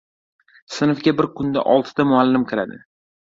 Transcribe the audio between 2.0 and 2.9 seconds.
muallim kiradi.